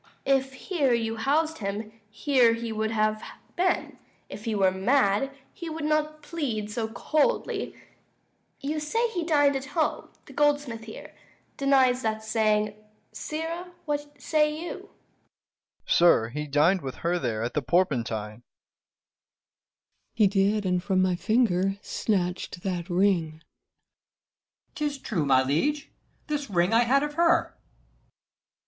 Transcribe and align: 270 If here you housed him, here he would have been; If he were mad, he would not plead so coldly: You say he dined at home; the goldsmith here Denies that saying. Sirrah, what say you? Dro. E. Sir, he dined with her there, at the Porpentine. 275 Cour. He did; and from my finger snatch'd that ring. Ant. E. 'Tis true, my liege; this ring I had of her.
270 0.25 0.41
If 0.41 0.53
here 0.67 0.93
you 0.93 1.15
housed 1.17 1.59
him, 1.59 1.91
here 2.09 2.53
he 2.55 2.71
would 2.71 2.89
have 2.89 3.21
been; 3.55 3.99
If 4.29 4.45
he 4.45 4.55
were 4.55 4.71
mad, 4.71 5.29
he 5.53 5.69
would 5.69 5.83
not 5.85 6.23
plead 6.23 6.71
so 6.71 6.87
coldly: 6.87 7.75
You 8.59 8.79
say 8.79 9.09
he 9.11 9.23
dined 9.23 9.55
at 9.55 9.65
home; 9.77 10.09
the 10.25 10.33
goldsmith 10.33 10.85
here 10.85 11.13
Denies 11.55 12.01
that 12.01 12.23
saying. 12.23 12.73
Sirrah, 13.11 13.73
what 13.85 14.19
say 14.19 14.49
you? 14.59 14.71
Dro. 14.89 14.89
E. 14.89 15.83
Sir, 15.85 16.29
he 16.29 16.47
dined 16.47 16.81
with 16.81 16.95
her 17.05 17.19
there, 17.19 17.43
at 17.43 17.53
the 17.53 17.61
Porpentine. 17.61 18.41
275 20.17 20.17
Cour. 20.17 20.17
He 20.17 20.27
did; 20.27 20.65
and 20.65 20.81
from 20.81 21.03
my 21.03 21.15
finger 21.15 21.77
snatch'd 21.83 22.63
that 22.63 22.89
ring. 22.89 23.33
Ant. 24.81 24.81
E. 24.81 24.87
'Tis 24.87 24.97
true, 24.97 25.27
my 25.27 25.43
liege; 25.43 25.91
this 26.25 26.49
ring 26.49 26.73
I 26.73 26.85
had 26.85 27.03
of 27.03 27.13
her. 27.13 27.55